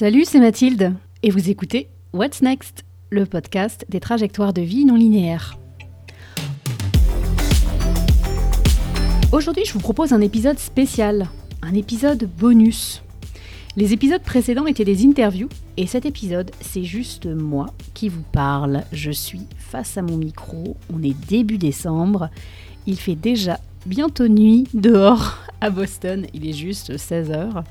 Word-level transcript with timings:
Salut, 0.00 0.24
c'est 0.24 0.40
Mathilde 0.40 0.94
et 1.22 1.28
vous 1.28 1.50
écoutez 1.50 1.90
What's 2.14 2.40
Next, 2.40 2.86
le 3.10 3.26
podcast 3.26 3.84
des 3.90 4.00
trajectoires 4.00 4.54
de 4.54 4.62
vie 4.62 4.86
non 4.86 4.94
linéaires. 4.94 5.58
Aujourd'hui, 9.30 9.66
je 9.66 9.74
vous 9.74 9.78
propose 9.78 10.14
un 10.14 10.22
épisode 10.22 10.58
spécial, 10.58 11.28
un 11.60 11.74
épisode 11.74 12.30
bonus. 12.38 13.02
Les 13.76 13.92
épisodes 13.92 14.22
précédents 14.22 14.64
étaient 14.64 14.86
des 14.86 15.04
interviews 15.04 15.50
et 15.76 15.86
cet 15.86 16.06
épisode, 16.06 16.50
c'est 16.62 16.84
juste 16.84 17.26
moi 17.26 17.66
qui 17.92 18.08
vous 18.08 18.24
parle. 18.32 18.84
Je 18.92 19.10
suis 19.10 19.48
face 19.58 19.98
à 19.98 20.02
mon 20.02 20.16
micro, 20.16 20.78
on 20.90 21.02
est 21.02 21.28
début 21.28 21.58
décembre, 21.58 22.30
il 22.86 22.98
fait 22.98 23.16
déjà 23.16 23.60
bientôt 23.84 24.28
nuit 24.28 24.66
dehors 24.72 25.36
à 25.60 25.68
Boston, 25.68 26.26
il 26.32 26.48
est 26.48 26.54
juste 26.54 26.90
16h. 26.96 27.64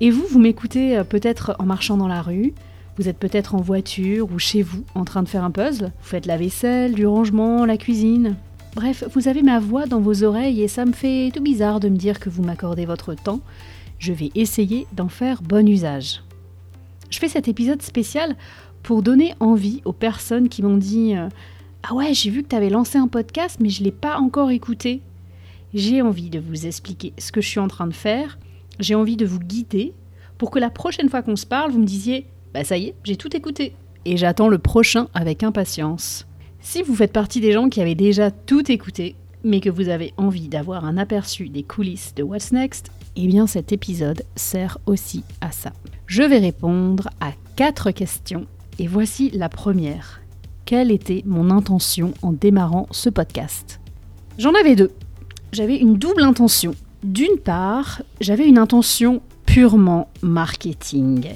Et 0.00 0.10
vous, 0.10 0.24
vous 0.30 0.38
m'écoutez 0.38 0.96
euh, 0.96 1.04
peut-être 1.04 1.56
en 1.58 1.66
marchant 1.66 1.96
dans 1.96 2.08
la 2.08 2.22
rue, 2.22 2.54
vous 2.96 3.08
êtes 3.08 3.18
peut-être 3.18 3.54
en 3.54 3.60
voiture 3.60 4.30
ou 4.32 4.38
chez 4.38 4.62
vous 4.62 4.84
en 4.94 5.04
train 5.04 5.22
de 5.22 5.28
faire 5.28 5.44
un 5.44 5.50
puzzle, 5.50 5.92
vous 6.00 6.08
faites 6.08 6.26
la 6.26 6.36
vaisselle, 6.36 6.94
du 6.94 7.06
rangement, 7.06 7.64
la 7.66 7.76
cuisine. 7.76 8.36
Bref, 8.74 9.04
vous 9.14 9.28
avez 9.28 9.42
ma 9.42 9.58
voix 9.58 9.86
dans 9.86 10.00
vos 10.00 10.22
oreilles 10.22 10.62
et 10.62 10.68
ça 10.68 10.84
me 10.84 10.92
fait 10.92 11.30
tout 11.34 11.42
bizarre 11.42 11.80
de 11.80 11.88
me 11.88 11.96
dire 11.96 12.20
que 12.20 12.30
vous 12.30 12.42
m'accordez 12.42 12.86
votre 12.86 13.14
temps. 13.14 13.40
Je 13.98 14.12
vais 14.12 14.30
essayer 14.34 14.86
d'en 14.92 15.08
faire 15.08 15.42
bon 15.42 15.68
usage. 15.68 16.22
Je 17.10 17.18
fais 17.18 17.28
cet 17.28 17.48
épisode 17.48 17.82
spécial 17.82 18.36
pour 18.82 19.02
donner 19.02 19.34
envie 19.40 19.82
aux 19.84 19.92
personnes 19.92 20.48
qui 20.48 20.62
m'ont 20.62 20.78
dit 20.78 21.14
euh, 21.16 21.28
Ah 21.82 21.94
ouais, 21.94 22.14
j'ai 22.14 22.30
vu 22.30 22.42
que 22.42 22.48
tu 22.48 22.56
avais 22.56 22.70
lancé 22.70 22.96
un 22.96 23.08
podcast, 23.08 23.58
mais 23.60 23.68
je 23.68 23.80
ne 23.80 23.86
l'ai 23.86 23.92
pas 23.92 24.18
encore 24.18 24.50
écouté. 24.50 25.02
J'ai 25.74 26.00
envie 26.00 26.30
de 26.30 26.38
vous 26.38 26.66
expliquer 26.66 27.12
ce 27.18 27.32
que 27.32 27.40
je 27.40 27.48
suis 27.48 27.60
en 27.60 27.68
train 27.68 27.86
de 27.86 27.92
faire 27.92 28.38
j'ai 28.80 28.94
envie 28.94 29.16
de 29.16 29.26
vous 29.26 29.38
guider 29.38 29.94
pour 30.38 30.50
que 30.50 30.58
la 30.58 30.70
prochaine 30.70 31.08
fois 31.08 31.22
qu'on 31.22 31.36
se 31.36 31.46
parle, 31.46 31.70
vous 31.70 31.78
me 31.78 31.86
disiez 31.86 32.26
Bah 32.52 32.64
ça 32.64 32.76
y 32.76 32.86
est, 32.88 32.94
j'ai 33.04 33.16
tout 33.16 33.36
écouté. 33.36 33.74
Et 34.04 34.16
j'attends 34.16 34.48
le 34.48 34.58
prochain 34.58 35.08
avec 35.14 35.42
impatience. 35.42 36.26
Si 36.60 36.82
vous 36.82 36.94
faites 36.94 37.12
partie 37.12 37.40
des 37.40 37.52
gens 37.52 37.68
qui 37.68 37.80
avaient 37.80 37.94
déjà 37.94 38.30
tout 38.30 38.70
écouté, 38.72 39.14
mais 39.44 39.60
que 39.60 39.70
vous 39.70 39.88
avez 39.88 40.12
envie 40.16 40.48
d'avoir 40.48 40.84
un 40.84 40.96
aperçu 40.96 41.48
des 41.48 41.62
coulisses 41.62 42.14
de 42.14 42.22
What's 42.22 42.52
Next, 42.52 42.90
eh 43.16 43.26
bien 43.26 43.46
cet 43.46 43.72
épisode 43.72 44.22
sert 44.36 44.78
aussi 44.86 45.24
à 45.40 45.52
ça. 45.52 45.72
Je 46.06 46.22
vais 46.22 46.38
répondre 46.38 47.08
à 47.20 47.32
quatre 47.56 47.90
questions 47.90 48.46
et 48.78 48.86
voici 48.86 49.30
la 49.30 49.48
première. 49.48 50.20
Quelle 50.64 50.90
était 50.90 51.22
mon 51.26 51.50
intention 51.50 52.14
en 52.22 52.32
démarrant 52.32 52.86
ce 52.90 53.10
podcast? 53.10 53.80
J'en 54.38 54.54
avais 54.54 54.76
deux. 54.76 54.92
J'avais 55.52 55.76
une 55.76 55.96
double 55.96 56.22
intention. 56.22 56.74
D'une 57.02 57.38
part, 57.38 58.02
j'avais 58.20 58.46
une 58.46 58.58
intention 58.58 59.22
purement 59.46 60.08
marketing. 60.20 61.28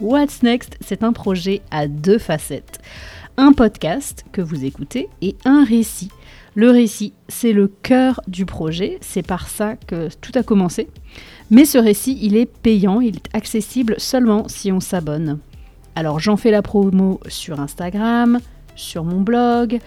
What's 0.00 0.42
Next, 0.42 0.78
c'est 0.80 1.02
un 1.02 1.12
projet 1.12 1.60
à 1.70 1.86
deux 1.86 2.18
facettes. 2.18 2.80
Un 3.36 3.52
podcast 3.52 4.24
que 4.32 4.40
vous 4.40 4.64
écoutez 4.64 5.10
et 5.20 5.36
un 5.44 5.64
récit. 5.64 6.08
Le 6.54 6.70
récit, 6.70 7.12
c'est 7.28 7.52
le 7.52 7.68
cœur 7.68 8.22
du 8.26 8.46
projet, 8.46 8.96
c'est 9.02 9.26
par 9.26 9.48
ça 9.48 9.76
que 9.76 10.08
tout 10.20 10.32
a 10.34 10.42
commencé. 10.42 10.88
Mais 11.50 11.66
ce 11.66 11.76
récit, 11.76 12.18
il 12.22 12.36
est 12.38 12.46
payant, 12.46 13.02
il 13.02 13.16
est 13.16 13.36
accessible 13.36 13.96
seulement 13.98 14.48
si 14.48 14.72
on 14.72 14.80
s'abonne. 14.80 15.40
Alors 15.94 16.20
j'en 16.20 16.38
fais 16.38 16.50
la 16.50 16.62
promo 16.62 17.20
sur 17.28 17.60
Instagram, 17.60 18.40
sur 18.76 19.04
mon 19.04 19.20
blog, 19.20 19.78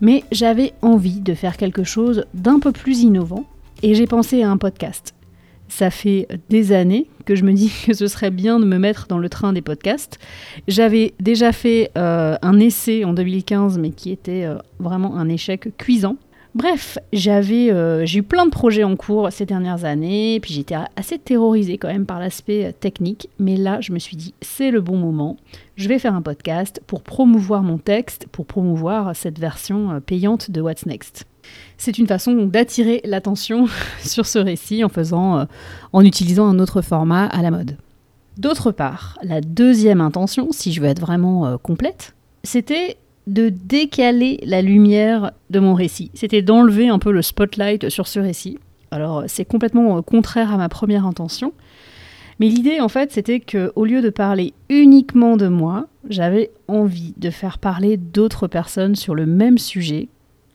mais 0.00 0.24
j'avais 0.32 0.72
envie 0.82 1.20
de 1.20 1.34
faire 1.34 1.56
quelque 1.56 1.84
chose 1.84 2.24
d'un 2.34 2.58
peu 2.58 2.72
plus 2.72 3.00
innovant 3.00 3.44
et 3.82 3.94
j'ai 3.94 4.06
pensé 4.06 4.42
à 4.42 4.50
un 4.50 4.56
podcast. 4.56 5.14
Ça 5.68 5.90
fait 5.90 6.26
des 6.48 6.72
années 6.72 7.06
que 7.24 7.36
je 7.36 7.44
me 7.44 7.52
dis 7.52 7.72
que 7.86 7.94
ce 7.94 8.06
serait 8.08 8.30
bien 8.30 8.58
de 8.58 8.64
me 8.64 8.78
mettre 8.78 9.06
dans 9.06 9.18
le 9.18 9.28
train 9.28 9.52
des 9.52 9.62
podcasts. 9.62 10.18
J'avais 10.68 11.14
déjà 11.20 11.52
fait 11.52 11.90
euh, 11.96 12.36
un 12.42 12.58
essai 12.58 13.04
en 13.04 13.12
2015, 13.12 13.78
mais 13.78 13.90
qui 13.90 14.10
était 14.10 14.44
euh, 14.44 14.56
vraiment 14.78 15.16
un 15.16 15.28
échec 15.28 15.76
cuisant. 15.76 16.16
Bref, 16.56 16.98
j'avais, 17.12 17.70
euh, 17.70 18.04
j'ai 18.04 18.18
eu 18.18 18.22
plein 18.24 18.44
de 18.44 18.50
projets 18.50 18.82
en 18.82 18.96
cours 18.96 19.30
ces 19.30 19.46
dernières 19.46 19.84
années, 19.84 20.40
puis 20.40 20.52
j'étais 20.52 20.74
assez 20.96 21.16
terrorisée 21.16 21.78
quand 21.78 21.86
même 21.86 22.06
par 22.06 22.18
l'aspect 22.18 22.66
euh, 22.66 22.72
technique, 22.72 23.28
mais 23.38 23.56
là 23.56 23.80
je 23.80 23.92
me 23.92 24.00
suis 24.00 24.16
dit 24.16 24.34
c'est 24.42 24.72
le 24.72 24.80
bon 24.80 24.96
moment, 24.96 25.36
je 25.76 25.88
vais 25.88 26.00
faire 26.00 26.14
un 26.14 26.22
podcast 26.22 26.82
pour 26.88 27.02
promouvoir 27.02 27.62
mon 27.62 27.78
texte, 27.78 28.26
pour 28.32 28.46
promouvoir 28.46 29.14
cette 29.14 29.38
version 29.38 29.92
euh, 29.92 30.00
payante 30.00 30.50
de 30.50 30.60
What's 30.60 30.86
Next. 30.86 31.24
C'est 31.78 31.98
une 31.98 32.08
façon 32.08 32.34
d'attirer 32.46 33.00
l'attention 33.04 33.66
sur 34.00 34.26
ce 34.26 34.40
récit 34.40 34.82
en 34.82 34.88
faisant, 34.88 35.46
en 35.92 36.04
utilisant 36.04 36.48
un 36.48 36.58
autre 36.58 36.82
format 36.82 37.26
à 37.26 37.42
la 37.42 37.52
mode. 37.52 37.76
D'autre 38.38 38.72
part, 38.72 39.18
la 39.22 39.40
deuxième 39.40 40.00
intention, 40.00 40.48
si 40.50 40.72
je 40.72 40.80
veux 40.80 40.88
être 40.88 41.00
vraiment 41.00 41.58
complète, 41.58 42.14
c'était 42.42 42.98
de 43.26 43.48
décaler 43.48 44.40
la 44.44 44.62
lumière 44.62 45.32
de 45.50 45.60
mon 45.60 45.74
récit. 45.74 46.10
C'était 46.14 46.42
d'enlever 46.42 46.88
un 46.88 46.98
peu 46.98 47.12
le 47.12 47.22
spotlight 47.22 47.88
sur 47.88 48.06
ce 48.06 48.20
récit. 48.20 48.58
Alors 48.90 49.24
c'est 49.26 49.44
complètement 49.44 49.98
euh, 49.98 50.02
contraire 50.02 50.52
à 50.52 50.56
ma 50.56 50.68
première 50.68 51.06
intention. 51.06 51.52
Mais 52.40 52.48
l'idée 52.48 52.80
en 52.80 52.88
fait 52.88 53.12
c'était 53.12 53.40
que 53.40 53.72
au 53.76 53.84
lieu 53.84 54.00
de 54.00 54.10
parler 54.10 54.54
uniquement 54.68 55.36
de 55.36 55.48
moi, 55.48 55.86
j'avais 56.08 56.50
envie 56.68 57.14
de 57.18 57.30
faire 57.30 57.58
parler 57.58 57.96
d'autres 57.96 58.48
personnes 58.48 58.96
sur 58.96 59.14
le 59.14 59.26
même 59.26 59.58
sujet 59.58 60.08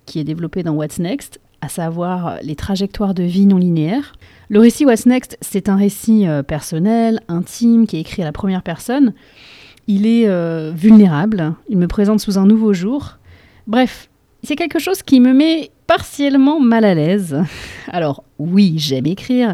qui 0.05 0.19
est 0.19 0.23
développé 0.23 0.63
dans 0.63 0.73
What's 0.73 0.99
Next, 0.99 1.39
à 1.61 1.69
savoir 1.69 2.37
les 2.43 2.55
trajectoires 2.55 3.13
de 3.13 3.23
vie 3.23 3.45
non 3.45 3.57
linéaires. 3.57 4.13
Le 4.49 4.59
récit 4.59 4.85
What's 4.85 5.05
Next, 5.05 5.37
c'est 5.41 5.69
un 5.69 5.75
récit 5.75 6.27
euh, 6.27 6.43
personnel, 6.43 7.19
intime, 7.27 7.87
qui 7.87 7.97
est 7.97 8.01
écrit 8.01 8.21
à 8.21 8.25
la 8.25 8.31
première 8.31 8.61
personne, 8.61 9.13
il 9.87 10.07
est 10.07 10.27
euh, 10.27 10.71
vulnérable, 10.75 11.53
il 11.69 11.77
me 11.77 11.87
présente 11.87 12.19
sous 12.19 12.37
un 12.37 12.45
nouveau 12.45 12.73
jour. 12.73 13.17
Bref, 13.67 14.09
c'est 14.43 14.55
quelque 14.55 14.79
chose 14.79 15.03
qui 15.03 15.19
me 15.19 15.33
met 15.33 15.71
partiellement 15.87 16.59
mal 16.59 16.85
à 16.85 16.95
l'aise. 16.95 17.37
Alors 17.91 18.23
oui, 18.39 18.75
j'aime 18.77 19.05
écrire, 19.05 19.53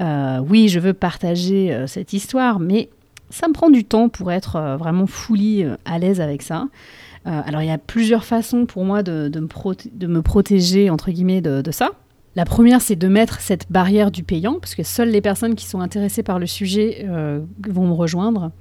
euh, 0.00 0.40
oui, 0.46 0.68
je 0.68 0.78
veux 0.78 0.92
partager 0.92 1.72
euh, 1.72 1.86
cette 1.86 2.12
histoire, 2.12 2.60
mais 2.60 2.90
ça 3.30 3.48
me 3.48 3.54
prend 3.54 3.70
du 3.70 3.84
temps 3.84 4.10
pour 4.10 4.30
être 4.30 4.76
vraiment 4.78 5.06
fully 5.06 5.64
à 5.86 5.98
l'aise 5.98 6.20
avec 6.20 6.42
ça. 6.42 6.66
alors 7.24 7.62
il 7.62 7.68
y 7.68 7.70
a 7.70 7.78
plusieurs 7.78 8.24
façons 8.26 8.66
pour 8.66 8.84
moi 8.84 9.02
de, 9.02 9.30
me, 9.40 10.20
protéger, 10.20 10.90
entre 10.90 11.10
guillemets, 11.10 11.40
de, 11.40 11.62
de 11.62 11.70
ça. 11.70 11.92
La 12.36 12.44
première, 12.44 12.82
c'est 12.82 12.96
de 12.96 13.08
mettre 13.08 13.40
cette 13.40 13.72
barrière 13.72 14.10
du 14.10 14.22
payant, 14.22 14.58
parce 14.60 14.74
que 14.74 14.82
seules 14.82 15.08
les 15.08 15.22
personnes 15.22 15.54
qui 15.54 15.64
sont 15.64 15.80
intéressées 15.80 16.22
par 16.22 16.38
le 16.38 16.46
sujet 16.46 17.06
vont 17.70 17.86
me 17.86 17.94
rejoindre. 17.94 18.52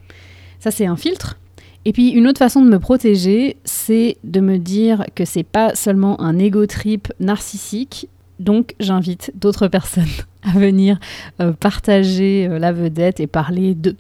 Ça, 0.62 0.70
c'est 0.70 0.86
un 0.86 0.96
filtre. 0.96 1.40
Et 1.86 1.92
puis 1.92 2.10
une 2.10 2.28
autre 2.28 2.38
façon 2.38 2.64
de 2.64 2.70
me 2.70 2.78
protéger, 2.78 3.58
c'est 3.66 4.18
de 4.24 4.40
me 4.40 4.58
dire 4.58 5.06
que 5.16 5.26
c'est 5.26 5.44
pas 5.44 5.74
seulement 5.74 6.22
un 6.22 6.38
ego 6.38 6.68
trip 6.68 7.12
narcissique. 7.20 8.08
Donc 8.40 8.76
j'invite 8.80 9.32
d'autres 9.36 9.68
personnes 9.80 10.06
à 10.44 10.58
venir 10.58 11.00
euh, 11.40 11.52
partager 11.52 12.48
euh, 12.48 12.60
la 12.60 12.72
vedette 12.72 13.20
et 13.20 13.26
parler 13.26 13.74
d'eux. 13.74 13.98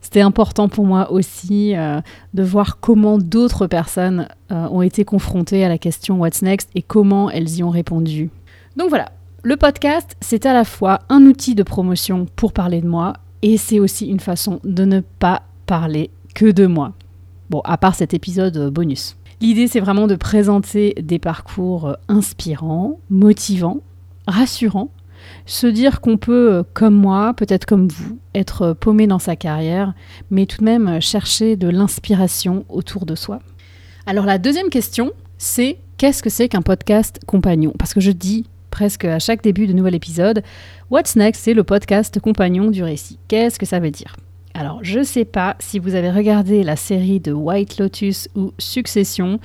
C'était 0.00 0.20
important 0.20 0.68
pour 0.68 0.86
moi 0.86 1.10
aussi 1.10 1.74
euh, 1.74 2.00
de 2.34 2.42
voir 2.44 2.78
comment 2.78 3.18
d'autres 3.18 3.66
personnes 3.66 4.28
ont 4.48 4.82
été 4.82 5.04
confrontées 5.04 5.64
à 5.64 5.68
la 5.68 5.78
question 5.78 6.20
What's 6.20 6.42
Next 6.42 6.70
et 6.76 6.82
comment 6.82 7.30
elles 7.30 7.56
y 7.56 7.64
ont 7.64 7.70
répondu. 7.70 8.30
Donc 8.76 8.90
voilà, 8.90 9.10
le 9.42 9.56
podcast, 9.56 10.16
c'est 10.20 10.46
à 10.46 10.52
la 10.52 10.64
fois 10.64 11.00
un 11.08 11.22
outil 11.22 11.56
de 11.56 11.64
promotion 11.64 12.26
pour 12.36 12.52
parler 12.52 12.80
de 12.80 12.86
moi 12.86 13.14
et 13.42 13.56
c'est 13.56 13.80
aussi 13.80 14.06
une 14.06 14.20
façon 14.20 14.60
de 14.62 14.84
ne 14.84 15.00
pas 15.00 15.42
parler 15.66 16.10
que 16.34 16.50
de 16.50 16.66
moi. 16.66 16.92
Bon, 17.50 17.60
à 17.64 17.76
part 17.76 17.94
cet 17.94 18.14
épisode 18.14 18.56
euh, 18.56 18.70
bonus. 18.70 19.16
L'idée, 19.40 19.68
c'est 19.68 19.80
vraiment 19.80 20.06
de 20.06 20.16
présenter 20.16 20.94
des 21.00 21.18
parcours 21.18 21.88
euh, 21.88 21.94
inspirants, 22.08 22.98
motivants, 23.10 23.80
rassurants, 24.26 24.90
se 25.44 25.66
dire 25.66 26.00
qu'on 26.00 26.16
peut, 26.16 26.52
euh, 26.52 26.62
comme 26.74 26.94
moi, 26.94 27.34
peut-être 27.34 27.66
comme 27.66 27.88
vous, 27.88 28.18
être 28.34 28.72
paumé 28.72 29.06
dans 29.06 29.18
sa 29.18 29.36
carrière, 29.36 29.94
mais 30.30 30.46
tout 30.46 30.58
de 30.58 30.64
même 30.64 31.00
chercher 31.00 31.56
de 31.56 31.68
l'inspiration 31.68 32.64
autour 32.68 33.06
de 33.06 33.14
soi. 33.14 33.40
Alors 34.06 34.24
la 34.24 34.38
deuxième 34.38 34.70
question, 34.70 35.12
c'est 35.38 35.78
qu'est-ce 35.98 36.22
que 36.22 36.30
c'est 36.30 36.48
qu'un 36.48 36.62
podcast 36.62 37.20
compagnon? 37.26 37.72
Parce 37.78 37.94
que 37.94 38.00
je 38.00 38.10
dis 38.10 38.46
presque 38.70 39.04
à 39.04 39.18
chaque 39.18 39.42
début 39.42 39.66
de 39.66 39.72
nouvel 39.72 39.94
épisode, 39.94 40.42
What's 40.90 41.16
Next, 41.16 41.42
c'est 41.42 41.54
le 41.54 41.64
podcast 41.64 42.20
compagnon 42.20 42.70
du 42.70 42.82
récit. 42.82 43.18
Qu'est-ce 43.28 43.58
que 43.58 43.66
ça 43.66 43.80
veut 43.80 43.90
dire? 43.90 44.16
Alors, 44.58 44.78
je 44.82 45.00
ne 45.00 45.04
sais 45.04 45.26
pas 45.26 45.54
si 45.58 45.78
vous 45.78 45.94
avez 45.94 46.10
regardé 46.10 46.62
la 46.62 46.76
série 46.76 47.20
de 47.20 47.30
White 47.30 47.76
Lotus 47.78 48.30
ou 48.34 48.54
Succession 48.56 49.38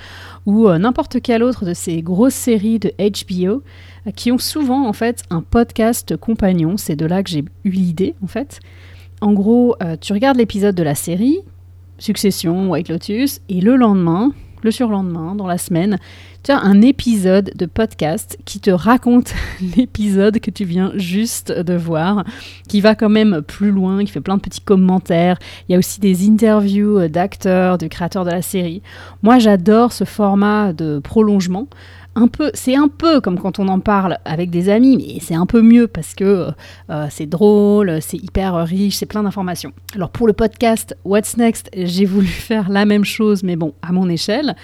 ou 0.45 0.69
euh, 0.69 0.77
n'importe 0.77 1.21
quelle 1.21 1.43
autre 1.43 1.65
de 1.65 1.73
ces 1.73 2.01
grosses 2.01 2.33
séries 2.33 2.79
de 2.79 2.93
HBO 2.97 3.61
euh, 4.07 4.11
qui 4.15 4.31
ont 4.31 4.37
souvent 4.37 4.87
en 4.87 4.93
fait 4.93 5.23
un 5.29 5.41
podcast 5.41 6.15
compagnon. 6.15 6.77
C'est 6.77 6.95
de 6.95 7.05
là 7.05 7.23
que 7.23 7.29
j'ai 7.29 7.43
eu 7.65 7.69
l'idée 7.69 8.15
en 8.23 8.27
fait. 8.27 8.61
En 9.19 9.33
gros, 9.33 9.75
euh, 9.83 9.97
tu 9.99 10.13
regardes 10.13 10.37
l'épisode 10.37 10.75
de 10.75 10.83
la 10.83 10.95
série, 10.95 11.39
Succession, 11.97 12.69
White 12.69 12.87
Lotus, 12.87 13.41
et 13.49 13.59
le 13.59 13.75
lendemain, 13.75 14.31
le 14.63 14.71
surlendemain, 14.71 15.35
dans 15.35 15.47
la 15.47 15.57
semaine, 15.57 15.97
tu 16.43 16.51
as 16.51 16.59
un 16.59 16.81
épisode 16.81 17.51
de 17.55 17.65
podcast 17.65 18.37
qui 18.45 18.59
te 18.59 18.71
raconte 18.71 19.33
l'épisode 19.75 20.39
que 20.39 20.51
tu 20.51 20.65
viens 20.65 20.91
juste 20.95 21.51
de 21.51 21.75
voir, 21.75 22.23
qui 22.67 22.81
va 22.81 22.95
quand 22.95 23.09
même 23.09 23.41
plus 23.41 23.71
loin, 23.71 24.03
qui 24.03 24.11
fait 24.11 24.21
plein 24.21 24.37
de 24.37 24.41
petits 24.41 24.61
commentaires. 24.61 25.37
Il 25.67 25.73
y 25.73 25.75
a 25.75 25.77
aussi 25.77 25.99
des 25.99 26.27
interviews 26.27 27.07
d'acteurs, 27.07 27.77
de 27.77 27.87
créateurs 27.87 28.25
de 28.25 28.31
la 28.31 28.41
série. 28.41 28.81
Moi, 29.21 29.39
j'adore 29.39 29.93
ce 29.93 30.03
format 30.03 30.73
de 30.73 30.99
prolongement 30.99 31.67
un 32.15 32.27
peu, 32.27 32.51
c'est 32.53 32.75
un 32.75 32.87
peu 32.87 33.21
comme 33.21 33.39
quand 33.39 33.59
on 33.59 33.67
en 33.67 33.79
parle 33.79 34.17
avec 34.25 34.49
des 34.49 34.69
amis, 34.69 34.97
mais 34.97 35.19
c'est 35.21 35.35
un 35.35 35.45
peu 35.45 35.61
mieux 35.61 35.87
parce 35.87 36.13
que 36.13 36.49
euh, 36.89 37.07
c'est 37.09 37.25
drôle, 37.25 38.01
c'est 38.01 38.17
hyper 38.17 38.55
riche, 38.65 38.97
c'est 38.97 39.05
plein 39.05 39.23
d'informations. 39.23 39.71
Alors 39.95 40.09
pour 40.09 40.27
le 40.27 40.33
podcast 40.33 40.95
What's 41.05 41.37
Next, 41.37 41.69
j'ai 41.73 42.05
voulu 42.05 42.27
faire 42.27 42.69
la 42.69 42.85
même 42.85 43.05
chose, 43.05 43.43
mais 43.43 43.55
bon, 43.55 43.73
à 43.81 43.91
mon 43.91 44.09
échelle, 44.09 44.55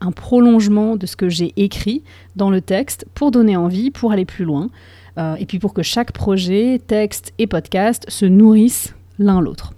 un 0.00 0.10
prolongement 0.10 0.96
de 0.96 1.06
ce 1.06 1.16
que 1.16 1.28
j'ai 1.28 1.52
écrit 1.56 2.02
dans 2.34 2.50
le 2.50 2.60
texte 2.60 3.06
pour 3.14 3.30
donner 3.30 3.56
envie, 3.56 3.90
pour 3.90 4.10
aller 4.10 4.24
plus 4.24 4.44
loin, 4.44 4.68
euh, 5.18 5.36
et 5.36 5.46
puis 5.46 5.58
pour 5.58 5.74
que 5.74 5.82
chaque 5.82 6.12
projet, 6.12 6.80
texte 6.84 7.32
et 7.38 7.46
podcast 7.46 8.04
se 8.08 8.26
nourrissent 8.26 8.94
l'un 9.18 9.40
l'autre. 9.40 9.72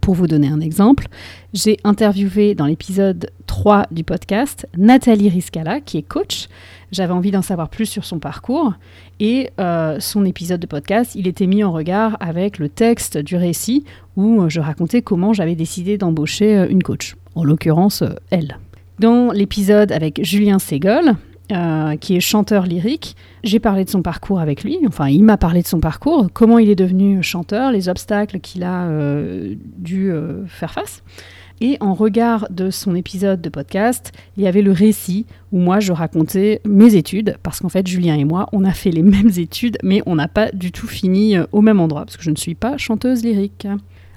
Pour 0.00 0.14
vous 0.14 0.26
donner 0.26 0.48
un 0.48 0.60
exemple, 0.60 1.08
j'ai 1.52 1.76
interviewé 1.84 2.54
dans 2.54 2.64
l'épisode 2.64 3.30
3 3.46 3.86
du 3.90 4.02
podcast 4.02 4.66
Nathalie 4.76 5.28
Riscala, 5.28 5.80
qui 5.80 5.98
est 5.98 6.02
coach. 6.02 6.48
J'avais 6.90 7.12
envie 7.12 7.30
d'en 7.30 7.42
savoir 7.42 7.68
plus 7.68 7.86
sur 7.86 8.04
son 8.04 8.18
parcours 8.18 8.72
et 9.20 9.50
euh, 9.60 10.00
son 10.00 10.24
épisode 10.24 10.60
de 10.60 10.66
podcast, 10.66 11.14
il 11.14 11.28
était 11.28 11.46
mis 11.46 11.62
en 11.62 11.70
regard 11.70 12.16
avec 12.20 12.58
le 12.58 12.68
texte 12.68 13.18
du 13.18 13.36
récit 13.36 13.84
où 14.16 14.40
euh, 14.40 14.48
je 14.48 14.60
racontais 14.60 15.02
comment 15.02 15.32
j'avais 15.32 15.54
décidé 15.54 15.98
d'embaucher 15.98 16.56
euh, 16.56 16.66
une 16.68 16.82
coach, 16.82 17.16
en 17.34 17.44
l'occurrence 17.44 18.02
elle. 18.30 18.58
Dans 18.98 19.32
l'épisode 19.32 19.92
avec 19.92 20.24
Julien 20.24 20.58
Ségol, 20.58 21.14
euh, 21.52 21.96
qui 21.96 22.16
est 22.16 22.20
chanteur 22.20 22.66
lyrique. 22.66 23.16
J'ai 23.44 23.58
parlé 23.58 23.84
de 23.84 23.90
son 23.90 24.02
parcours 24.02 24.40
avec 24.40 24.64
lui, 24.64 24.78
enfin 24.86 25.08
il 25.08 25.24
m'a 25.24 25.36
parlé 25.36 25.62
de 25.62 25.66
son 25.66 25.80
parcours, 25.80 26.28
comment 26.32 26.58
il 26.58 26.68
est 26.70 26.76
devenu 26.76 27.22
chanteur, 27.22 27.72
les 27.72 27.88
obstacles 27.88 28.40
qu'il 28.40 28.62
a 28.62 28.84
euh, 28.84 29.54
dû 29.78 30.10
euh, 30.10 30.46
faire 30.46 30.72
face. 30.72 31.02
Et 31.60 31.76
en 31.80 31.92
regard 31.92 32.46
de 32.50 32.70
son 32.70 32.94
épisode 32.94 33.40
de 33.40 33.48
podcast, 33.48 34.12
il 34.36 34.44
y 34.44 34.46
avait 34.46 34.62
le 34.62 34.72
récit 34.72 35.26
où 35.52 35.58
moi 35.58 35.80
je 35.80 35.92
racontais 35.92 36.60
mes 36.64 36.94
études, 36.94 37.36
parce 37.42 37.60
qu'en 37.60 37.68
fait 37.68 37.86
Julien 37.86 38.16
et 38.16 38.24
moi, 38.24 38.46
on 38.52 38.64
a 38.64 38.72
fait 38.72 38.90
les 38.90 39.02
mêmes 39.02 39.32
études, 39.36 39.78
mais 39.82 40.02
on 40.06 40.14
n'a 40.14 40.28
pas 40.28 40.50
du 40.52 40.72
tout 40.72 40.86
fini 40.86 41.36
au 41.52 41.60
même 41.60 41.80
endroit, 41.80 42.04
parce 42.04 42.16
que 42.16 42.22
je 42.22 42.30
ne 42.30 42.36
suis 42.36 42.54
pas 42.54 42.76
chanteuse 42.78 43.24
lyrique. 43.24 43.66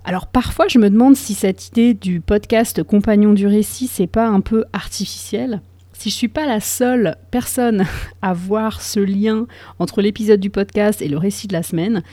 Alors 0.05 0.27
parfois 0.27 0.67
je 0.67 0.79
me 0.79 0.89
demande 0.89 1.15
si 1.15 1.33
cette 1.33 1.69
idée 1.69 1.93
du 1.93 2.19
podcast 2.19 2.83
compagnon 2.83 3.33
du 3.33 3.47
récit, 3.47 3.87
c'est 3.87 4.07
pas 4.07 4.27
un 4.27 4.41
peu 4.41 4.65
artificiel 4.73 5.61
si 5.93 6.09
je 6.09 6.15
suis 6.15 6.27
pas 6.27 6.45
la 6.45 6.59
seule 6.59 7.15
personne 7.31 7.85
à 8.21 8.33
voir 8.33 8.81
ce 8.81 8.99
lien 8.99 9.45
entre 9.79 10.01
l'épisode 10.01 10.39
du 10.39 10.49
podcast 10.49 11.01
et 11.01 11.07
le 11.07 11.17
récit 11.17 11.47
de 11.47 11.53
la 11.53 11.63
semaine, 11.63 12.03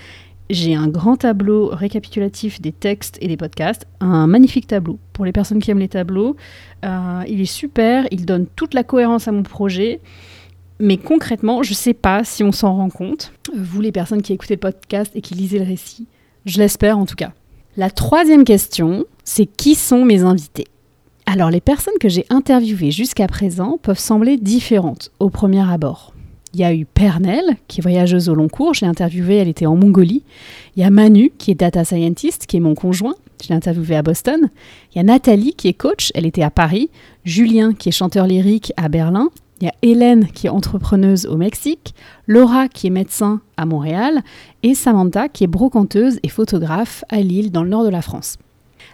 j'ai 0.51 0.75
un 0.75 0.89
grand 0.89 1.17
tableau 1.17 1.69
récapitulatif 1.69 2.61
des 2.61 2.73
textes 2.73 3.19
et 3.21 3.29
des 3.29 3.37
podcasts, 3.37 3.87
un 4.01 4.27
magnifique 4.27 4.67
tableau 4.67 4.99
pour 5.13 5.25
les 5.25 5.33
personnes 5.33 5.61
qui 5.61 5.71
aiment 5.71 5.79
les 5.79 5.89
tableaux. 5.89 6.37
Euh, 6.85 7.23
il 7.29 7.41
est 7.41 7.45
super, 7.45 8.07
il 8.11 8.27
donne 8.27 8.47
toute 8.57 8.75
la 8.75 8.83
cohérence 8.83 9.29
à 9.29 9.33
mon 9.33 9.45
projet. 9.45 10.01
Mais 10.81 10.97
concrètement, 10.97 11.63
je 11.63 11.71
ne 11.71 11.77
sais 11.77 11.95
pas 11.95 12.25
si 12.25 12.43
on 12.43 12.53
s'en 12.53 12.75
rend 12.75 12.91
compte. 12.91 13.33
Vous, 13.55 13.81
les 13.81 13.93
personnes 13.93 14.23
qui 14.23 14.33
écoutez 14.33 14.55
le 14.55 14.61
podcast 14.61 15.13
et 15.15 15.21
qui 15.21 15.35
lisez 15.35 15.59
le 15.59 15.67
récit, 15.67 16.09
je 16.47 16.59
l'espère 16.59 16.99
en 16.99 17.07
tout 17.07 17.17
cas. 17.17 17.33
La 17.77 17.91
troisième 17.91 18.45
question, 18.45 19.05
c'est 19.25 19.47
qui 19.47 19.77
sont 19.77 20.05
mes 20.05 20.23
invités? 20.23 20.67
Alors 21.31 21.51
les 21.51 21.61
personnes 21.61 21.95
que 22.01 22.09
j'ai 22.09 22.27
interviewées 22.29 22.91
jusqu'à 22.91 23.29
présent 23.29 23.79
peuvent 23.81 24.01
sembler 24.01 24.37
différentes 24.37 25.13
au 25.21 25.31
premier 25.31 25.61
abord. 25.61 26.13
Il 26.55 26.59
y 26.59 26.65
a 26.65 26.75
eu 26.75 26.85
Pernel, 26.85 27.45
qui 27.69 27.79
est 27.79 27.83
voyageuse 27.83 28.29
au 28.29 28.35
long 28.35 28.49
cours, 28.49 28.75
je 28.75 28.81
l'ai 28.81 28.89
interviewée, 28.89 29.37
elle 29.37 29.47
était 29.47 29.67
en 29.67 29.77
Mongolie. 29.77 30.25
Il 30.75 30.83
y 30.83 30.85
a 30.85 30.91
Manu, 30.91 31.31
qui 31.39 31.53
est 31.53 31.55
data 31.55 31.85
scientist, 31.85 32.47
qui 32.47 32.57
est 32.57 32.61
mon 32.61 32.75
conjoint, 32.75 33.15
je 33.41 33.49
l'ai 33.49 33.55
interviewée 33.55 33.95
à 33.95 34.03
Boston. 34.03 34.51
Il 34.93 34.99
y 34.99 35.01
a 35.01 35.05
Nathalie, 35.05 35.55
qui 35.55 35.69
est 35.69 35.73
coach, 35.73 36.11
elle 36.17 36.27
était 36.27 36.43
à 36.43 36.51
Paris. 36.51 36.91
Julien, 37.25 37.75
qui 37.75 37.91
est 37.91 37.93
chanteur 37.93 38.27
lyrique 38.27 38.73
à 38.77 38.89
Berlin. 38.89 39.29
Il 39.61 39.67
y 39.67 39.69
a 39.69 39.75
Hélène, 39.83 40.27
qui 40.27 40.49
est 40.49 40.51
entrepreneuse 40.51 41.27
au 41.27 41.37
Mexique. 41.37 41.95
Laura, 42.27 42.67
qui 42.67 42.89
est 42.89 42.91
médecin 42.91 43.41
à 43.57 43.67
Montréal. 43.67 44.23
Et 44.65 44.75
Samantha, 44.75 45.29
qui 45.29 45.45
est 45.45 45.47
brocanteuse 45.47 46.19
et 46.25 46.29
photographe 46.29 47.05
à 47.09 47.21
Lille, 47.21 47.53
dans 47.53 47.63
le 47.63 47.71
nord 47.71 47.85
de 47.85 47.89
la 47.89 48.03
France. 48.03 48.37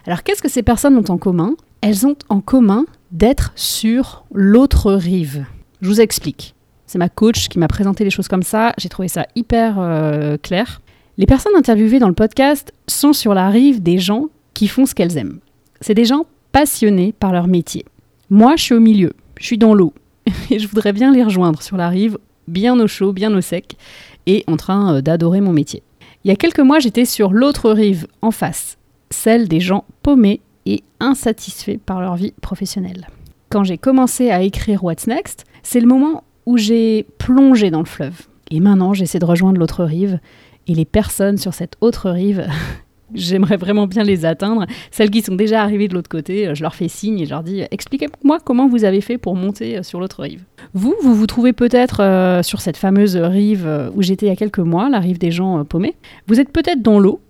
Alors 0.05 0.23
qu'est-ce 0.23 0.41
que 0.41 0.49
ces 0.49 0.63
personnes 0.63 0.97
ont 0.97 1.11
en 1.11 1.17
commun? 1.17 1.55
Elles 1.81 2.05
ont 2.07 2.15
en 2.29 2.41
commun 2.41 2.85
d'être 3.11 3.51
sur 3.55 4.25
l'autre 4.33 4.93
rive. 4.93 5.45
Je 5.81 5.87
vous 5.87 6.01
explique. 6.01 6.55
C'est 6.85 6.97
ma 6.97 7.09
coach 7.09 7.49
qui 7.49 7.59
m'a 7.59 7.67
présenté 7.67 8.03
les 8.03 8.09
choses 8.09 8.27
comme 8.27 8.43
ça. 8.43 8.73
J'ai 8.77 8.89
trouvé 8.89 9.07
ça 9.07 9.27
hyper 9.35 9.75
euh, 9.77 10.37
clair. 10.37 10.81
Les 11.17 11.25
personnes 11.25 11.55
interviewées 11.55 11.99
dans 11.99 12.07
le 12.07 12.13
podcast 12.13 12.73
sont 12.87 13.13
sur 13.13 13.33
la 13.33 13.49
rive 13.49 13.81
des 13.81 13.97
gens 13.97 14.27
qui 14.53 14.67
font 14.67 14.85
ce 14.85 14.95
qu'elles 14.95 15.17
aiment. 15.17 15.39
C'est 15.81 15.93
des 15.93 16.05
gens 16.05 16.25
passionnés 16.51 17.11
par 17.11 17.31
leur 17.31 17.47
métier. 17.47 17.85
Moi, 18.29 18.55
je 18.55 18.63
suis 18.63 18.75
au 18.75 18.79
milieu. 18.79 19.13
Je 19.39 19.45
suis 19.45 19.57
dans 19.57 19.73
l'eau. 19.73 19.93
Et 20.49 20.59
je 20.59 20.67
voudrais 20.67 20.93
bien 20.93 21.11
les 21.11 21.23
rejoindre 21.23 21.61
sur 21.61 21.77
la 21.77 21.89
rive, 21.89 22.17
bien 22.47 22.79
au 22.79 22.87
chaud, 22.87 23.13
bien 23.13 23.35
au 23.35 23.41
sec, 23.41 23.77
et 24.25 24.43
en 24.47 24.57
train 24.57 24.95
euh, 24.95 25.01
d'adorer 25.01 25.41
mon 25.41 25.53
métier. 25.53 25.83
Il 26.23 26.29
y 26.29 26.31
a 26.31 26.35
quelques 26.35 26.59
mois, 26.59 26.79
j'étais 26.79 27.05
sur 27.05 27.31
l'autre 27.31 27.71
rive, 27.71 28.07
en 28.21 28.31
face, 28.31 28.76
celle 29.09 29.47
des 29.47 29.59
gens 29.59 29.85
paumés 30.03 30.41
et 30.65 30.83
insatisfaits 30.99 31.77
par 31.85 32.01
leur 32.01 32.15
vie 32.15 32.33
professionnelle. 32.41 33.07
Quand 33.49 33.63
j'ai 33.63 33.77
commencé 33.77 34.29
à 34.29 34.41
écrire 34.41 34.83
What's 34.83 35.07
Next, 35.07 35.45
c'est 35.63 35.79
le 35.79 35.87
moment 35.87 36.23
où 36.45 36.57
j'ai 36.57 37.05
plongé 37.17 37.71
dans 37.71 37.79
le 37.79 37.85
fleuve. 37.85 38.27
Et 38.51 38.59
maintenant, 38.59 38.93
j'essaie 38.93 39.19
de 39.19 39.25
rejoindre 39.25 39.59
l'autre 39.59 39.83
rive. 39.83 40.19
Et 40.67 40.73
les 40.73 40.85
personnes 40.85 41.37
sur 41.37 41.53
cette 41.53 41.75
autre 41.79 42.09
rive, 42.09 42.45
j'aimerais 43.13 43.55
vraiment 43.55 43.87
bien 43.87 44.03
les 44.03 44.25
atteindre. 44.25 44.65
Celles 44.91 45.09
qui 45.09 45.21
sont 45.21 45.35
déjà 45.35 45.61
arrivées 45.61 45.87
de 45.87 45.93
l'autre 45.93 46.09
côté, 46.09 46.53
je 46.53 46.61
leur 46.61 46.75
fais 46.75 46.89
signe 46.89 47.19
et 47.19 47.25
je 47.25 47.31
leur 47.31 47.43
dis 47.43 47.63
Expliquez-moi 47.71 48.39
comment 48.43 48.67
vous 48.67 48.83
avez 48.83 48.99
fait 48.99 49.17
pour 49.17 49.35
monter 49.35 49.81
sur 49.83 49.99
l'autre 49.99 50.23
rive. 50.23 50.43
Vous, 50.73 50.95
vous 51.01 51.15
vous 51.15 51.27
trouvez 51.27 51.53
peut-être 51.53 52.01
euh, 52.01 52.43
sur 52.43 52.59
cette 52.59 52.77
fameuse 52.77 53.15
rive 53.15 53.65
euh, 53.65 53.89
où 53.95 54.01
j'étais 54.01 54.25
il 54.25 54.29
y 54.29 54.33
a 54.33 54.35
quelques 54.35 54.59
mois, 54.59 54.89
la 54.89 54.99
rive 54.99 55.19
des 55.19 55.31
gens 55.31 55.59
euh, 55.59 55.63
paumés. 55.63 55.95
Vous 56.27 56.39
êtes 56.39 56.51
peut-être 56.51 56.81
dans 56.81 56.99
l'eau 56.99 57.21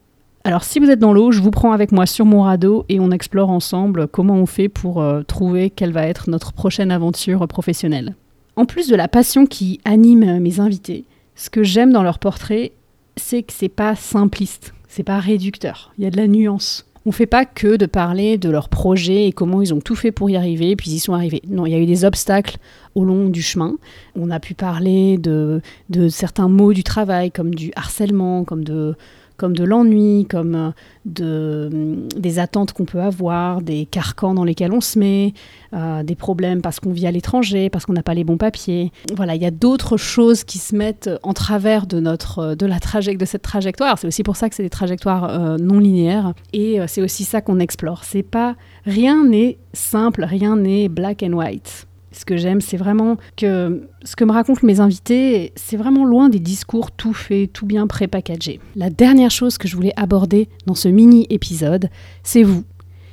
alors 0.48 0.64
si 0.64 0.80
vous 0.80 0.90
êtes 0.90 1.00
dans 1.00 1.12
l'eau, 1.12 1.34
je 1.34 1.42
vous 1.42 1.52
prends 1.52 1.74
avec 1.74 1.92
moi 1.92 2.06
sur 2.06 2.24
mon 2.24 2.44
radeau 2.44 2.86
et 2.88 3.02
on 3.02 3.12
explore 3.12 3.50
ensemble 3.50 4.08
comment 4.08 4.36
on 4.36 4.46
fait 4.46 4.70
pour 4.70 5.02
euh, 5.02 5.22
trouver 5.22 5.70
quelle 5.70 5.92
va 5.92 6.08
être 6.08 6.30
notre 6.30 6.54
prochaine 6.54 6.90
aventure 6.90 7.46
professionnelle. 7.50 8.16
En 8.56 8.64
plus 8.64 8.88
de 8.88 8.96
la 8.96 9.10
passion 9.10 9.46
qui 9.46 9.82
anime 9.84 10.40
mes 10.40 10.62
invités, 10.62 11.04
ce 11.36 11.50
que 11.50 11.64
j'aime 11.64 11.92
dans 11.92 12.02
leur 12.02 12.18
portrait, 12.18 12.72
c'est 13.18 13.44
que 13.44 13.52
c'est 13.52 13.68
pas 13.68 13.96
simpliste, 13.96 14.74
c'est 14.88 15.04
pas 15.04 15.20
réducteur, 15.20 15.92
il 15.98 16.06
y 16.06 16.08
a 16.08 16.12
de 16.12 16.18
la 16.18 16.28
nuance. 16.28 16.86
On 17.06 17.12
fait 17.12 17.26
pas 17.26 17.44
que 17.44 17.76
de 17.76 17.86
parler 17.86 18.38
de 18.38 18.50
leur 18.50 18.70
projet 18.70 19.28
et 19.28 19.34
comment 19.34 19.62
ils 19.62 19.74
ont 19.74 19.82
tout 19.82 19.96
fait 19.96 20.14
pour 20.14 20.30
y 20.30 20.38
arriver, 20.38 20.78
puis 20.78 20.92
ils 20.92 20.96
y 20.96 21.00
sont 21.00 21.14
arrivés. 21.14 21.42
Non, 21.50 21.66
il 21.66 21.74
y 21.74 21.76
a 21.76 21.80
eu 21.80 21.86
des 21.86 22.06
obstacles 22.06 22.58
au 22.96 23.04
long 23.04 23.28
du 23.28 23.42
chemin. 23.42 23.76
On 24.16 24.32
a 24.32 24.40
pu 24.40 24.54
parler 24.54 25.18
de, 25.18 25.62
de 25.90 26.08
certains 26.08 26.48
mots 26.48 26.74
du 26.74 26.84
travail, 26.84 27.32
comme 27.32 27.54
du 27.54 27.72
harcèlement, 27.76 28.46
comme 28.46 28.64
de 28.64 28.96
comme 29.38 29.56
de 29.56 29.64
l'ennui, 29.64 30.26
comme 30.30 30.74
euh, 31.20 31.70
mm, 31.70 32.08
des 32.18 32.40
attentes 32.40 32.74
qu'on 32.74 32.86
peut 32.86 33.02
avoir, 33.02 33.62
des 33.62 33.86
carcans 33.86 34.34
dans 34.34 34.44
lesquels 34.44 34.72
on 34.72 34.82
se 34.82 35.00
met, 35.00 35.34
euh, 35.74 36.04
des 36.04 36.16
problèmes 36.16 36.62
parce 36.62 36.80
qu'on 36.80 36.92
vit 36.92 37.08
à 37.08 37.12
l'étranger, 37.12 37.70
parce 37.70 37.86
qu'on 37.86 37.94
n'a 37.94 38.04
pas 38.04 38.14
les 38.14 38.24
bons 38.24 38.38
papiers. 38.38 38.92
Voilà, 39.16 39.36
il 39.36 39.42
y 39.42 39.46
a 39.46 39.52
d'autres 39.52 39.98
choses 39.98 40.44
qui 40.44 40.58
se 40.58 40.76
mettent 40.76 41.10
en 41.24 41.34
travers 41.34 41.88
de, 41.88 42.00
notre, 42.00 42.56
de, 42.56 42.66
la 42.66 42.78
de 42.78 43.26
cette 43.26 43.42
trajectoire. 43.42 43.98
C'est 44.00 44.08
aussi 44.08 44.24
pour 44.24 44.36
ça 44.36 44.50
que 44.50 44.56
c'est 44.56 44.64
des 44.64 44.70
trajectoires 44.70 45.30
euh, 45.30 45.58
non 45.58 45.80
linéaires. 45.80 46.34
Et 46.54 46.80
c'est 46.88 47.02
aussi 47.02 47.24
ça 47.24 47.42
qu'on 47.42 47.60
explore. 47.60 48.04
C'est 48.04 48.24
pas 48.24 48.56
rien 48.86 49.24
n'est 49.24 49.58
simple, 49.74 50.24
rien 50.24 50.56
n'est 50.56 50.90
black 50.90 51.24
and 51.24 51.34
white. 51.34 51.87
Ce 52.18 52.26
que 52.26 52.36
j'aime, 52.36 52.62
c'est 52.62 52.78
vraiment 52.78 53.18
que 53.36 53.88
ce 54.04 54.16
que 54.16 54.24
me 54.24 54.32
racontent 54.32 54.66
mes 54.66 54.80
invités, 54.80 55.54
c'est 55.56 55.78
vraiment 55.78 56.04
loin 56.04 56.30
des 56.30 56.40
discours 56.40 56.90
tout 56.90 57.14
faits, 57.14 57.54
tout 57.54 57.68
bien 57.68 57.86
pré-packagés. 57.86 58.60
La 58.76 58.90
dernière 58.90 59.30
chose 59.30 59.60
que 59.60 59.68
je 59.68 59.76
voulais 59.76 59.94
aborder 59.98 60.50
dans 60.66 60.74
ce 60.74 60.88
mini-épisode, 60.88 61.90
c'est 62.24 62.42
vous. 62.42 62.64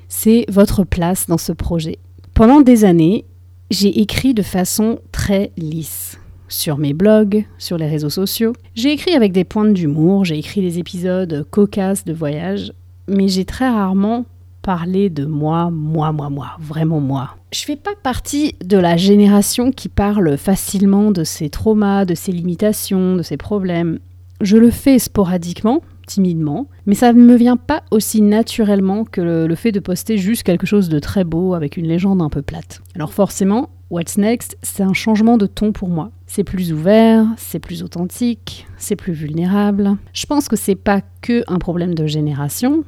C'est 0.08 0.46
votre 0.48 0.84
place 0.84 1.26
dans 1.26 1.36
ce 1.36 1.52
projet. 1.52 1.98
Pendant 2.32 2.62
des 2.62 2.86
années, 2.86 3.26
j'ai 3.70 4.00
écrit 4.00 4.32
de 4.32 4.42
façon 4.42 5.00
très 5.12 5.52
lisse. 5.58 6.18
Sur 6.48 6.78
mes 6.78 6.94
blogs, 6.94 7.44
sur 7.58 7.76
les 7.76 7.86
réseaux 7.86 8.10
sociaux. 8.10 8.54
J'ai 8.74 8.92
écrit 8.92 9.12
avec 9.12 9.32
des 9.32 9.44
pointes 9.44 9.74
d'humour, 9.74 10.24
j'ai 10.24 10.38
écrit 10.38 10.62
des 10.62 10.78
épisodes 10.78 11.46
cocasses 11.50 12.06
de 12.06 12.14
voyage, 12.14 12.72
mais 13.06 13.28
j'ai 13.28 13.44
très 13.44 13.68
rarement 13.68 14.24
parler 14.62 15.10
de 15.10 15.26
moi, 15.26 15.70
moi, 15.70 16.10
moi, 16.12 16.30
moi, 16.30 16.52
vraiment 16.58 17.00
moi. 17.00 17.36
Je 17.54 17.64
fais 17.64 17.76
pas 17.76 17.94
partie 18.02 18.56
de 18.64 18.76
la 18.76 18.96
génération 18.96 19.70
qui 19.70 19.88
parle 19.88 20.36
facilement 20.36 21.12
de 21.12 21.22
ses 21.22 21.50
traumas, 21.50 22.04
de 22.04 22.16
ses 22.16 22.32
limitations, 22.32 23.14
de 23.14 23.22
ses 23.22 23.36
problèmes. 23.36 24.00
Je 24.40 24.56
le 24.56 24.72
fais 24.72 24.98
sporadiquement 24.98 25.80
timidement, 26.08 26.66
mais 26.86 26.96
ça 26.96 27.12
ne 27.12 27.22
me 27.22 27.36
vient 27.36 27.56
pas 27.56 27.84
aussi 27.92 28.22
naturellement 28.22 29.04
que 29.04 29.20
le, 29.20 29.54
fait 29.54 29.70
de 29.70 29.78
poster 29.78 30.18
juste 30.18 30.42
quelque 30.42 30.66
chose 30.66 30.88
de 30.88 30.98
très 30.98 31.22
beau 31.22 31.54
avec 31.54 31.76
une 31.76 31.86
légende 31.86 32.22
un 32.22 32.28
peu 32.28 32.42
plate. 32.42 32.82
Alors 32.96 33.12
forcément, 33.12 33.70
What's 33.88 34.18
Next, 34.18 34.58
c'est 34.62 34.82
un 34.82 34.92
changement 34.92 35.38
de 35.38 35.46
ton 35.46 35.70
pour 35.70 35.90
moi. 35.90 36.10
C'est 36.26 36.42
plus 36.42 36.72
ouvert, 36.72 37.24
c'est 37.36 37.60
plus 37.60 37.84
authentique, 37.84 38.66
c'est 38.78 38.96
plus 38.96 39.12
vulnérable. 39.12 39.96
Je 40.12 40.26
pense 40.26 40.48
que 40.48 40.56
c'est 40.56 40.74
pas 40.74 41.02
que 41.20 41.44
un 41.46 41.60
problème 41.60 41.94
de 41.94 42.08
génération, 42.08 42.82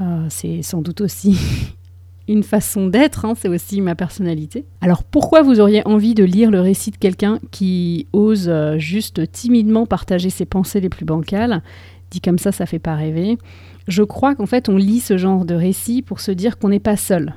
euh, 0.00 0.24
c'est 0.30 0.62
sans 0.62 0.80
doute 0.80 1.02
aussi 1.02 1.38
une 2.28 2.42
façon 2.42 2.88
d'être, 2.88 3.24
hein, 3.24 3.34
c'est 3.36 3.48
aussi 3.48 3.80
ma 3.80 3.94
personnalité. 3.94 4.64
Alors 4.80 5.04
pourquoi 5.04 5.42
vous 5.42 5.60
auriez 5.60 5.86
envie 5.86 6.14
de 6.14 6.24
lire 6.24 6.50
le 6.50 6.60
récit 6.60 6.90
de 6.90 6.96
quelqu'un 6.96 7.38
qui 7.50 8.06
ose 8.12 8.48
euh, 8.48 8.78
juste 8.78 9.30
timidement 9.30 9.86
partager 9.86 10.30
ses 10.30 10.44
pensées 10.44 10.80
les 10.80 10.88
plus 10.88 11.04
bancales? 11.04 11.62
Dit 12.10 12.20
comme 12.20 12.38
ça, 12.38 12.52
ça 12.52 12.66
fait 12.66 12.78
pas 12.78 12.94
rêver. 12.94 13.38
Je 13.88 14.02
crois 14.02 14.34
qu'en 14.34 14.46
fait, 14.46 14.68
on 14.68 14.76
lit 14.76 15.00
ce 15.00 15.16
genre 15.16 15.44
de 15.44 15.54
récit 15.54 16.02
pour 16.02 16.20
se 16.20 16.30
dire 16.32 16.58
qu'on 16.58 16.68
n'est 16.68 16.80
pas 16.80 16.96
seul. 16.96 17.34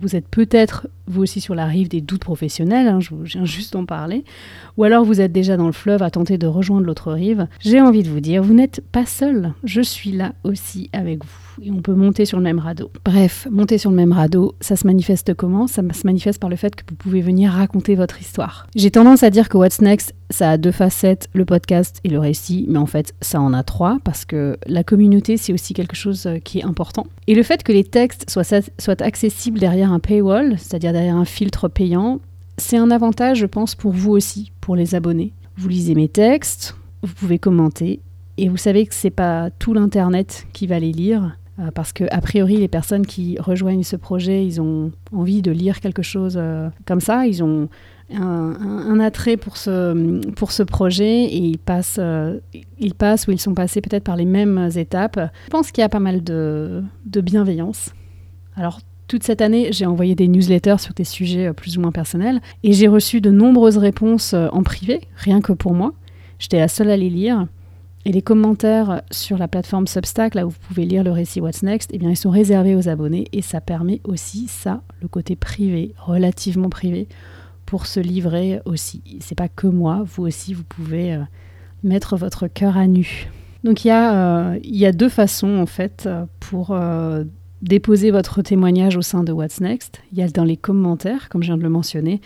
Vous 0.00 0.16
êtes 0.16 0.28
peut-être 0.28 0.88
vous 1.06 1.22
aussi 1.22 1.40
sur 1.40 1.54
la 1.54 1.66
rive 1.66 1.88
des 1.88 2.00
doutes 2.00 2.24
professionnels, 2.24 2.88
hein, 2.88 3.00
je 3.00 3.10
viens 3.22 3.44
juste 3.44 3.72
d'en 3.72 3.84
parler, 3.84 4.24
ou 4.76 4.84
alors 4.84 5.04
vous 5.04 5.20
êtes 5.20 5.32
déjà 5.32 5.56
dans 5.56 5.66
le 5.66 5.72
fleuve 5.72 6.02
à 6.02 6.10
tenter 6.10 6.38
de 6.38 6.46
rejoindre 6.46 6.86
l'autre 6.86 7.12
rive. 7.12 7.46
J'ai 7.60 7.80
envie 7.80 8.02
de 8.02 8.08
vous 8.08 8.20
dire, 8.20 8.42
vous 8.42 8.54
n'êtes 8.54 8.80
pas 8.92 9.06
seul, 9.06 9.52
je 9.64 9.80
suis 9.80 10.12
là 10.12 10.32
aussi 10.44 10.90
avec 10.92 11.24
vous 11.24 11.44
et 11.62 11.70
on 11.70 11.80
peut 11.80 11.94
monter 11.94 12.24
sur 12.24 12.38
le 12.38 12.44
même 12.44 12.58
radeau. 12.58 12.90
Bref, 13.04 13.46
monter 13.50 13.78
sur 13.78 13.90
le 13.90 13.96
même 13.96 14.12
radeau, 14.12 14.54
ça 14.60 14.76
se 14.76 14.86
manifeste 14.86 15.34
comment? 15.34 15.66
Ça 15.66 15.82
se 15.92 16.06
manifeste 16.06 16.40
par 16.40 16.50
le 16.50 16.56
fait 16.56 16.74
que 16.74 16.82
vous 16.88 16.96
pouvez 16.96 17.20
venir 17.20 17.52
raconter 17.52 17.94
votre 17.94 18.20
histoire. 18.20 18.66
J'ai 18.74 18.90
tendance 18.90 19.22
à 19.22 19.30
dire 19.30 19.48
que 19.48 19.56
What's 19.56 19.80
Next, 19.80 20.14
ça 20.30 20.50
a 20.50 20.56
deux 20.56 20.72
facettes, 20.72 21.28
le 21.32 21.44
podcast 21.44 22.00
et 22.04 22.08
le 22.08 22.18
récit, 22.18 22.66
mais 22.68 22.78
en 22.78 22.86
fait, 22.86 23.14
ça 23.20 23.40
en 23.40 23.52
a 23.52 23.62
trois 23.62 23.98
parce 24.04 24.24
que 24.24 24.56
la 24.66 24.82
communauté, 24.84 25.36
c'est 25.36 25.52
aussi 25.52 25.74
quelque 25.74 25.96
chose 25.96 26.26
euh, 26.26 26.38
qui 26.38 26.58
est 26.58 26.64
important. 26.64 27.06
Et 27.26 27.34
le 27.34 27.42
fait 27.42 27.62
que 27.62 27.72
les 27.72 27.84
textes 27.84 28.28
soient, 28.30 28.44
soient 28.78 29.02
accessibles 29.02 29.58
derrière 29.58 29.92
un 29.92 30.00
paywall, 30.00 30.58
c'est-à-dire 30.58 30.92
derrière 30.94 31.16
un 31.16 31.26
filtre 31.26 31.68
payant, 31.68 32.20
c'est 32.56 32.78
un 32.78 32.90
avantage, 32.90 33.38
je 33.38 33.46
pense, 33.46 33.74
pour 33.74 33.92
vous 33.92 34.12
aussi, 34.12 34.52
pour 34.60 34.76
les 34.76 34.94
abonnés. 34.94 35.32
Vous 35.56 35.68
lisez 35.68 35.94
mes 35.94 36.08
textes, 36.08 36.76
vous 37.02 37.12
pouvez 37.12 37.38
commenter, 37.38 38.00
et 38.38 38.48
vous 38.48 38.56
savez 38.56 38.86
que 38.86 38.94
c'est 38.94 39.10
pas 39.10 39.50
tout 39.50 39.74
l'internet 39.74 40.46
qui 40.52 40.66
va 40.66 40.78
les 40.78 40.92
lire. 40.92 41.36
Euh, 41.60 41.70
parce 41.72 41.92
que 41.92 42.02
a 42.10 42.20
priori 42.20 42.56
les 42.56 42.66
personnes 42.66 43.06
qui 43.06 43.36
rejoignent 43.38 43.84
ce 43.84 43.94
projet, 43.94 44.44
ils 44.44 44.60
ont 44.60 44.90
envie 45.12 45.40
de 45.40 45.52
lire 45.52 45.78
quelque 45.80 46.02
chose 46.02 46.34
euh, 46.36 46.68
comme 46.84 46.98
ça, 46.98 47.28
ils 47.28 47.44
ont 47.44 47.68
un, 48.12 48.98
attrait 48.98 49.36
pour 49.36 49.56
ce, 49.56 50.20
pour 50.32 50.50
ce 50.50 50.64
projet 50.64 51.24
et 51.24 51.38
ils 51.38 51.58
passent, 51.58 52.00
euh, 52.00 52.40
ils 52.80 52.94
passent 52.94 53.28
ou 53.28 53.30
ils 53.30 53.40
sont 53.40 53.54
passés 53.54 53.80
peut-être 53.80 54.02
par 54.02 54.16
les 54.16 54.24
mêmes 54.24 54.68
étapes. 54.74 55.20
Je 55.44 55.50
pense 55.50 55.70
qu'il 55.70 55.82
y 55.82 55.84
a 55.84 55.88
pas 55.88 56.00
mal 56.00 56.24
de, 56.24 56.82
de 57.06 57.20
bienveillance. 57.20 57.90
Alors 58.56 58.80
toute 59.06 59.22
cette 59.22 59.42
année, 59.42 59.68
j'ai 59.70 59.86
envoyé 59.86 60.14
des 60.14 60.28
newsletters 60.28 60.78
sur 60.78 60.94
des 60.94 61.04
sujets 61.04 61.52
plus 61.52 61.76
ou 61.76 61.80
moins 61.80 61.92
personnels 61.92 62.40
et 62.62 62.72
j'ai 62.72 62.88
reçu 62.88 63.20
de 63.20 63.30
nombreuses 63.30 63.76
réponses 63.76 64.34
en 64.34 64.62
privé, 64.62 65.00
rien 65.16 65.40
que 65.40 65.52
pour 65.52 65.74
moi. 65.74 65.92
J'étais 66.38 66.58
la 66.58 66.68
seule 66.68 66.90
à 66.90 66.96
les 66.96 67.10
lire. 67.10 67.46
Et 68.06 68.12
les 68.12 68.20
commentaires 68.20 69.00
sur 69.10 69.38
la 69.38 69.48
plateforme 69.48 69.86
Substack, 69.86 70.34
là 70.34 70.46
où 70.46 70.50
vous 70.50 70.58
pouvez 70.68 70.84
lire 70.84 71.04
le 71.04 71.10
récit 71.10 71.40
What's 71.40 71.62
Next, 71.62 71.90
eh 71.94 71.98
bien, 71.98 72.10
ils 72.10 72.16
sont 72.16 72.28
réservés 72.28 72.76
aux 72.76 72.88
abonnés 72.88 73.28
et 73.32 73.40
ça 73.40 73.62
permet 73.62 74.02
aussi, 74.04 74.46
ça, 74.46 74.82
le 75.00 75.08
côté 75.08 75.36
privé, 75.36 75.94
relativement 75.98 76.68
privé, 76.68 77.08
pour 77.64 77.86
se 77.86 78.00
livrer 78.00 78.60
aussi. 78.66 79.02
C'est 79.20 79.34
pas 79.34 79.48
que 79.48 79.66
moi, 79.66 80.04
vous 80.04 80.26
aussi, 80.26 80.52
vous 80.52 80.64
pouvez 80.64 81.14
euh, 81.14 81.22
mettre 81.82 82.16
votre 82.16 82.46
cœur 82.46 82.76
à 82.76 82.86
nu. 82.86 83.30
Donc 83.64 83.86
il 83.86 83.88
y, 83.88 83.90
a, 83.90 84.52
euh, 84.52 84.58
y 84.62 84.84
a 84.84 84.92
deux 84.92 85.08
façons, 85.08 85.56
en 85.56 85.66
fait, 85.66 86.06
pour 86.40 86.72
euh, 86.72 87.24
déposer 87.64 88.10
votre 88.10 88.42
témoignage 88.42 88.96
au 88.96 89.02
sein 89.02 89.24
de 89.24 89.32
What's 89.32 89.60
Next. 89.60 90.00
Il 90.12 90.18
y 90.18 90.22
a 90.22 90.28
dans 90.28 90.44
les 90.44 90.56
commentaires, 90.56 91.28
comme 91.28 91.42
je 91.42 91.48
viens 91.48 91.56
de 91.56 91.62
le 91.62 91.70
mentionner, 91.70 92.20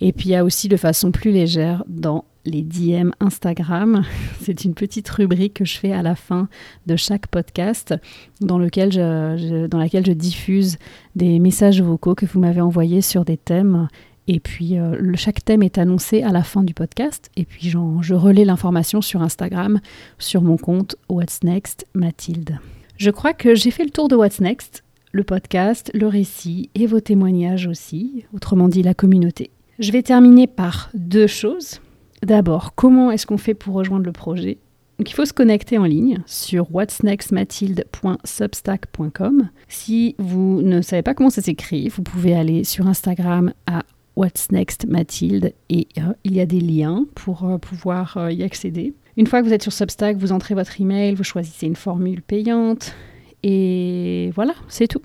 et 0.00 0.12
puis 0.12 0.30
il 0.30 0.32
y 0.32 0.34
a 0.34 0.44
aussi 0.44 0.68
de 0.68 0.76
façon 0.76 1.12
plus 1.12 1.30
légère 1.30 1.84
dans 1.88 2.24
les 2.46 2.62
DM 2.62 3.10
Instagram. 3.20 4.04
C'est 4.40 4.64
une 4.64 4.74
petite 4.74 5.08
rubrique 5.10 5.54
que 5.54 5.64
je 5.66 5.78
fais 5.78 5.92
à 5.92 6.02
la 6.02 6.14
fin 6.14 6.48
de 6.86 6.96
chaque 6.96 7.26
podcast 7.26 7.94
dans, 8.40 8.58
lequel 8.58 8.90
je, 8.90 9.76
laquelle 9.76 10.06
je 10.06 10.12
diffuse 10.12 10.78
des 11.14 11.38
messages 11.38 11.82
vocaux 11.82 12.14
que 12.14 12.24
vous 12.24 12.40
m'avez 12.40 12.62
envoyés 12.62 13.02
sur 13.02 13.24
des 13.24 13.36
thèmes. 13.36 13.88
Et 14.26 14.40
puis 14.40 14.78
euh, 14.78 15.12
chaque 15.14 15.44
thème 15.44 15.62
est 15.62 15.78
annoncé 15.78 16.22
à 16.22 16.32
la 16.32 16.42
fin 16.42 16.62
du 16.62 16.72
podcast. 16.72 17.30
Et 17.36 17.44
puis 17.44 17.68
je 17.68 18.14
relais 18.14 18.44
l'information 18.46 19.02
sur 19.02 19.20
Instagram, 19.20 19.80
sur 20.18 20.40
mon 20.40 20.56
compte 20.56 20.96
What's 21.10 21.42
Next 21.42 21.86
Mathilde. 21.94 22.58
Je 22.98 23.10
crois 23.12 23.32
que 23.32 23.54
j'ai 23.54 23.70
fait 23.70 23.84
le 23.84 23.90
tour 23.90 24.08
de 24.08 24.16
What's 24.16 24.40
Next, 24.40 24.82
le 25.12 25.22
podcast, 25.22 25.88
le 25.94 26.08
récit 26.08 26.68
et 26.74 26.86
vos 26.86 26.98
témoignages 26.98 27.68
aussi, 27.68 28.24
autrement 28.34 28.66
dit 28.66 28.82
la 28.82 28.92
communauté. 28.92 29.52
Je 29.78 29.92
vais 29.92 30.02
terminer 30.02 30.48
par 30.48 30.90
deux 30.94 31.28
choses. 31.28 31.80
D'abord, 32.24 32.74
comment 32.74 33.12
est-ce 33.12 33.24
qu'on 33.24 33.38
fait 33.38 33.54
pour 33.54 33.76
rejoindre 33.76 34.04
le 34.04 34.10
projet? 34.10 34.58
Il 34.98 35.12
faut 35.12 35.26
se 35.26 35.32
connecter 35.32 35.78
en 35.78 35.84
ligne 35.84 36.18
sur 36.26 36.74
whatsnextmathilde.substack.com. 36.74 39.48
Si 39.68 40.16
vous 40.18 40.60
ne 40.62 40.82
savez 40.82 41.02
pas 41.02 41.14
comment 41.14 41.30
ça 41.30 41.40
s'écrit, 41.40 41.88
vous 41.88 42.02
pouvez 42.02 42.34
aller 42.34 42.64
sur 42.64 42.88
Instagram 42.88 43.52
à 43.68 43.84
whatsnextmathilde 44.16 45.54
et 45.68 45.86
euh, 45.98 46.14
il 46.24 46.34
y 46.34 46.40
a 46.40 46.46
des 46.46 46.60
liens 46.60 47.06
pour 47.14 47.44
euh, 47.44 47.58
pouvoir 47.58 48.16
euh, 48.16 48.32
y 48.32 48.42
accéder. 48.42 48.94
Une 49.18 49.26
fois 49.26 49.42
que 49.42 49.48
vous 49.48 49.52
êtes 49.52 49.64
sur 49.64 49.72
Substack, 49.72 50.16
vous 50.16 50.30
entrez 50.30 50.54
votre 50.54 50.80
email, 50.80 51.12
vous 51.12 51.24
choisissez 51.24 51.66
une 51.66 51.74
formule 51.74 52.22
payante 52.22 52.94
et 53.42 54.30
voilà, 54.36 54.54
c'est 54.68 54.86
tout. 54.86 55.02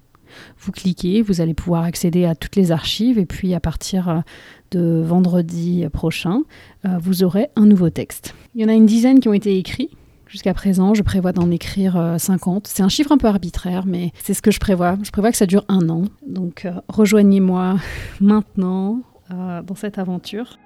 Vous 0.60 0.72
cliquez, 0.72 1.24
vous 1.24 1.42
allez 1.42 1.56
pouvoir 1.56 1.84
accéder 1.84 2.26
à 2.26 2.36
toutes 2.36 2.56
les 2.56 2.72
archives 2.72 3.18
et 3.18 3.26
puis 3.26 3.56
à 3.56 3.60
partir 3.60 4.22
de 4.70 5.02
vendredi 5.04 5.86
prochain, 5.92 6.44
euh, 6.86 7.00
vous 7.00 7.24
aurez 7.24 7.48
un 7.56 7.66
nouveau 7.66 7.90
texte. 7.90 8.36
Il 8.54 8.62
y 8.62 8.66
en 8.66 8.68
a 8.68 8.74
une 8.74 8.86
dizaine 8.86 9.20
qui 9.20 9.30
ont 9.30 9.34
été 9.34 9.58
écrits. 9.58 9.90
Jusqu'à 10.28 10.54
présent, 10.54 10.94
je 10.94 11.02
prévois 11.02 11.32
d'en 11.32 11.50
écrire 11.50 12.16
50. 12.20 12.68
Euh, 12.68 12.72
c'est 12.72 12.84
un 12.84 12.90
chiffre 12.90 13.12
un 13.12 13.18
peu 13.18 13.28
arbitraire, 13.28 13.88
mais 13.88 14.12
c'est 14.22 14.36
ce 14.36 14.44
que 14.44 14.52
je 14.52 14.60
prévois. 14.60 14.96
Je 15.02 15.10
prévois 15.10 15.32
que 15.32 15.38
ça 15.38 15.48
dure 15.48 15.66
un 15.70 15.90
an. 15.90 16.04
Donc 16.28 16.66
euh, 16.66 16.74
rejoignez-moi 16.88 17.78
maintenant 18.22 19.02
dans 19.32 19.74
cette 19.74 19.98
aventure. 19.98 20.60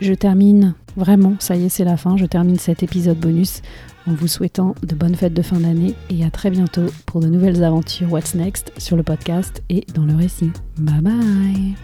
Je 0.00 0.12
termine, 0.12 0.74
vraiment, 0.96 1.36
ça 1.38 1.56
y 1.56 1.64
est, 1.64 1.68
c'est 1.68 1.84
la 1.84 1.96
fin, 1.96 2.16
je 2.16 2.26
termine 2.26 2.58
cet 2.58 2.82
épisode 2.82 3.18
bonus 3.18 3.62
en 4.06 4.12
vous 4.12 4.28
souhaitant 4.28 4.74
de 4.82 4.94
bonnes 4.94 5.14
fêtes 5.14 5.34
de 5.34 5.42
fin 5.42 5.58
d'année 5.58 5.94
et 6.10 6.24
à 6.24 6.30
très 6.30 6.50
bientôt 6.50 6.86
pour 7.06 7.20
de 7.20 7.28
nouvelles 7.28 7.64
aventures. 7.64 8.12
What's 8.12 8.34
Next 8.34 8.72
sur 8.78 8.96
le 8.96 9.02
podcast 9.02 9.62
et 9.68 9.84
dans 9.94 10.04
le 10.04 10.14
récit. 10.14 10.52
Bye 10.78 11.00
bye 11.00 11.74